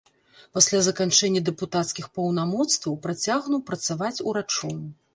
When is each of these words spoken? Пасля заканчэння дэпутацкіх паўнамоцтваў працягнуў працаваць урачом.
Пасля 0.57 0.79
заканчэння 0.87 1.43
дэпутацкіх 1.51 2.09
паўнамоцтваў 2.17 2.99
працягнуў 3.07 3.67
працаваць 3.73 4.15
урачом. 4.31 4.87